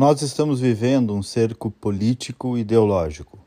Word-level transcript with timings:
Nós 0.00 0.22
estamos 0.22 0.60
vivendo 0.60 1.14
um 1.14 1.22
cerco 1.22 1.70
político 1.70 2.56
ideológico, 2.56 3.38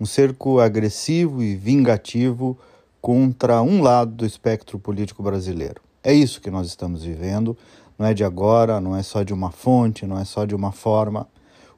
um 0.00 0.06
cerco 0.06 0.58
agressivo 0.58 1.42
e 1.42 1.54
vingativo 1.54 2.56
contra 3.02 3.60
um 3.60 3.82
lado 3.82 4.12
do 4.12 4.24
espectro 4.24 4.78
político 4.78 5.22
brasileiro. 5.22 5.82
É 6.02 6.10
isso 6.10 6.40
que 6.40 6.50
nós 6.50 6.66
estamos 6.68 7.04
vivendo, 7.04 7.54
não 7.98 8.06
é 8.06 8.14
de 8.14 8.24
agora, 8.24 8.80
não 8.80 8.96
é 8.96 9.02
só 9.02 9.22
de 9.22 9.34
uma 9.34 9.50
fonte, 9.50 10.06
não 10.06 10.18
é 10.18 10.24
só 10.24 10.46
de 10.46 10.54
uma 10.54 10.72
forma. 10.72 11.28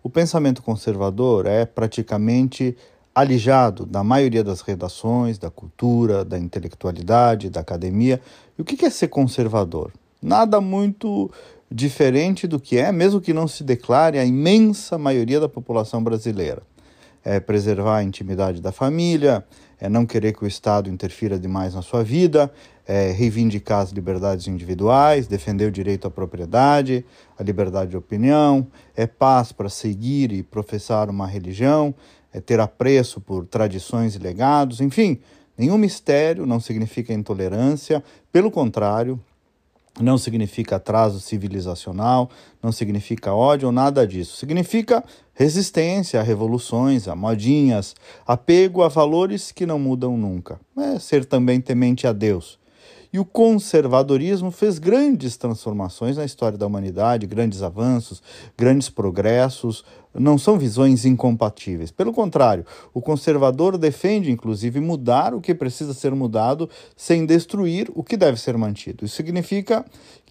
O 0.04 0.08
pensamento 0.08 0.62
conservador 0.62 1.44
é 1.46 1.66
praticamente 1.66 2.76
alijado 3.12 3.84
da 3.84 4.04
maioria 4.04 4.44
das 4.44 4.60
redações, 4.60 5.36
da 5.36 5.50
cultura, 5.50 6.24
da 6.24 6.38
intelectualidade, 6.38 7.50
da 7.50 7.58
academia. 7.58 8.20
E 8.56 8.62
o 8.62 8.64
que 8.64 8.84
é 8.84 8.88
ser 8.90 9.08
conservador? 9.08 9.92
Nada 10.22 10.60
muito 10.60 11.28
diferente 11.72 12.46
do 12.46 12.60
que 12.60 12.76
é, 12.76 12.92
mesmo 12.92 13.20
que 13.20 13.32
não 13.32 13.48
se 13.48 13.64
declare 13.64 14.18
a 14.18 14.24
imensa 14.24 14.98
maioria 14.98 15.40
da 15.40 15.48
população 15.48 16.02
brasileira. 16.02 16.62
É 17.24 17.38
preservar 17.40 17.98
a 17.98 18.02
intimidade 18.02 18.60
da 18.60 18.72
família, 18.72 19.44
é 19.80 19.88
não 19.88 20.04
querer 20.04 20.32
que 20.32 20.44
o 20.44 20.46
Estado 20.46 20.90
interfira 20.90 21.38
demais 21.38 21.74
na 21.74 21.82
sua 21.82 22.04
vida, 22.04 22.52
é 22.86 23.10
reivindicar 23.10 23.80
as 23.80 23.90
liberdades 23.90 24.46
individuais, 24.48 25.26
defender 25.26 25.66
o 25.66 25.72
direito 25.72 26.06
à 26.06 26.10
propriedade, 26.10 27.04
a 27.38 27.42
liberdade 27.42 27.90
de 27.90 27.96
opinião, 27.96 28.66
é 28.96 29.06
paz 29.06 29.52
para 29.52 29.68
seguir 29.68 30.32
e 30.32 30.42
professar 30.42 31.08
uma 31.08 31.26
religião, 31.26 31.94
é 32.32 32.40
ter 32.40 32.60
apreço 32.60 33.20
por 33.20 33.46
tradições 33.46 34.14
e 34.14 34.18
legados, 34.18 34.80
enfim, 34.80 35.18
nenhum 35.56 35.78
mistério 35.78 36.44
não 36.44 36.58
significa 36.58 37.12
intolerância, 37.12 38.02
pelo 38.32 38.50
contrário, 38.50 39.20
não 40.00 40.16
significa 40.16 40.76
atraso 40.76 41.20
civilizacional, 41.20 42.30
não 42.62 42.72
significa 42.72 43.34
ódio 43.34 43.66
ou 43.66 43.72
nada 43.72 44.06
disso. 44.06 44.36
Significa 44.36 45.04
resistência 45.34 46.20
a 46.20 46.22
revoluções, 46.22 47.08
a 47.08 47.14
modinhas, 47.14 47.94
apego 48.26 48.82
a 48.82 48.88
valores 48.88 49.52
que 49.52 49.66
não 49.66 49.78
mudam 49.78 50.16
nunca. 50.16 50.60
É 50.76 50.98
ser 50.98 51.24
também 51.24 51.60
temente 51.60 52.06
a 52.06 52.12
Deus. 52.12 52.58
E 53.12 53.18
o 53.18 53.26
conservadorismo 53.26 54.50
fez 54.50 54.78
grandes 54.78 55.36
transformações 55.36 56.16
na 56.16 56.24
história 56.24 56.56
da 56.56 56.66
humanidade, 56.66 57.26
grandes 57.26 57.60
avanços, 57.60 58.22
grandes 58.56 58.88
progressos, 58.88 59.84
não 60.14 60.36
são 60.36 60.58
visões 60.58 61.04
incompatíveis. 61.04 61.90
Pelo 61.90 62.12
contrário, 62.12 62.64
o 62.92 63.00
conservador 63.00 63.78
defende, 63.78 64.30
inclusive, 64.30 64.80
mudar 64.80 65.34
o 65.34 65.40
que 65.40 65.54
precisa 65.54 65.94
ser 65.94 66.14
mudado 66.14 66.68
sem 66.96 67.24
destruir 67.24 67.90
o 67.94 68.02
que 68.02 68.16
deve 68.16 68.38
ser 68.38 68.56
mantido. 68.56 69.04
Isso 69.04 69.16
significa 69.16 69.84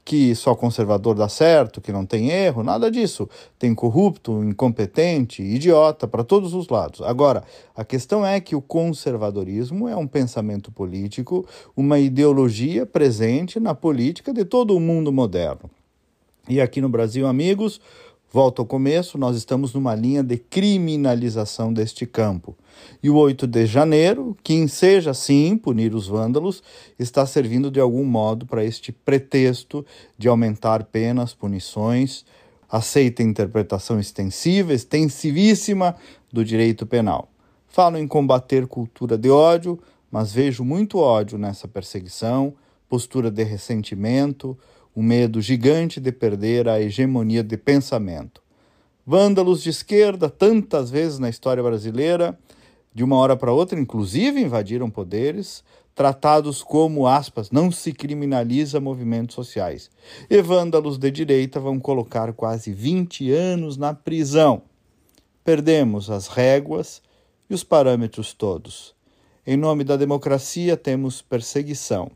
que 0.04 0.34
só 0.34 0.56
conservador 0.56 1.16
dá 1.16 1.30
certo, 1.30 1.80
que 1.80 1.92
não 1.92 2.06
tem 2.06 2.30
erro, 2.30 2.64
nada 2.64 2.90
disso. 2.90 3.30
Tem 3.60 3.74
corrupto, 3.74 4.44
incompetente, 4.44 5.44
idiota 5.44 6.08
para 6.08 6.24
todos 6.24 6.54
os 6.54 6.68
lados. 6.70 7.02
Agora, 7.02 7.44
a 7.76 7.86
questão 7.86 8.26
é 8.26 8.40
que 8.40 8.56
o 8.56 8.62
conservadorismo 8.62 9.88
é 9.88 9.96
um 9.96 10.08
pensamento 10.08 10.72
político, 10.72 11.46
uma 11.76 12.00
ideologia 12.00 12.86
presente 12.86 13.60
na 13.60 13.76
política 13.76 14.34
de 14.34 14.44
todo 14.44 14.76
o 14.76 14.80
mundo 14.80 15.12
moderno. 15.12 15.70
E 16.50 16.60
aqui 16.60 16.82
no 16.82 16.90
Brasil, 16.90 17.28
amigos, 17.28 17.80
Volto 18.34 18.60
ao 18.60 18.66
começo, 18.66 19.18
nós 19.18 19.36
estamos 19.36 19.74
numa 19.74 19.94
linha 19.94 20.24
de 20.24 20.38
criminalização 20.38 21.74
deste 21.74 22.06
campo. 22.06 22.56
E 23.04 23.10
o 23.10 23.18
8 23.18 23.46
de 23.46 23.66
janeiro, 23.66 24.38
que 24.42 24.54
enseja 24.54 25.14
sim 25.14 25.58
punir 25.58 25.94
os 25.94 26.08
vândalos, 26.08 26.64
está 26.98 27.26
servindo 27.26 27.70
de 27.70 27.82
algum 27.82 28.06
modo 28.06 28.46
para 28.46 28.64
este 28.64 28.94
pretexto 28.94 29.86
de 30.18 30.30
aumentar 30.30 30.86
penas, 30.86 31.34
punições, 31.34 32.24
aceita 32.70 33.22
interpretação 33.22 34.00
extensiva, 34.00 34.74
extensivíssima 34.74 35.94
do 36.32 36.46
direito 36.46 36.86
penal. 36.86 37.30
Falo 37.68 37.98
em 37.98 38.08
combater 38.08 38.66
cultura 38.66 39.18
de 39.18 39.30
ódio, 39.30 39.78
mas 40.10 40.32
vejo 40.32 40.64
muito 40.64 41.00
ódio 41.00 41.38
nessa 41.38 41.68
perseguição, 41.68 42.54
postura 42.88 43.30
de 43.30 43.44
ressentimento, 43.44 44.58
o 44.96 45.02
medo 45.02 45.42
gigante 45.42 46.00
de 46.00 46.12
perder 46.12 46.68
a 46.68 46.82
hegemonia 46.82 47.44
de 47.44 47.58
pensamento. 47.58 48.42
Vândalos 49.06 49.64
de 49.64 49.70
esquerda, 49.70 50.30
tantas 50.30 50.90
vezes 50.90 51.18
na 51.20 51.30
história 51.30 51.64
brasileira, 51.64 52.38
de 52.94 53.04
uma 53.04 53.18
hora 53.18 53.36
para 53.36 53.54
outra, 53.54 53.80
inclusive 53.80 54.42
invadiram 54.42 54.90
poderes, 54.90 55.64
tratados 55.96 56.62
como, 56.62 57.08
aspas, 57.08 57.52
não 57.52 57.72
se 57.72 57.94
criminaliza 57.94 58.80
movimentos 58.80 59.36
sociais. 59.36 59.90
E 60.30 60.42
vândalos 60.42 60.98
de 60.98 61.10
direita 61.10 61.60
vão 61.60 61.80
colocar 61.80 62.34
quase 62.34 62.72
20 62.72 63.32
anos 63.32 63.78
na 63.78 63.94
prisão. 63.94 64.64
Perdemos 65.44 66.10
as 66.10 66.28
réguas 66.28 67.02
e 67.50 67.54
os 67.54 67.64
parâmetros 67.64 68.34
todos. 68.34 68.94
Em 69.46 69.58
nome 69.58 69.84
da 69.84 69.98
democracia 69.98 70.78
temos 70.78 71.22
perseguição. 71.22 72.12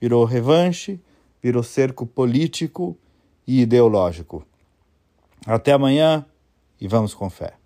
Virou 0.00 0.24
revanche, 0.24 0.98
virou 1.44 1.62
cerco 1.62 2.06
político 2.06 2.96
e 3.46 3.60
ideológico. 3.60 4.46
Até 5.46 5.72
amanhã 5.72 6.24
e 6.80 6.88
vamos 6.88 7.12
com 7.12 7.28
fé. 7.28 7.58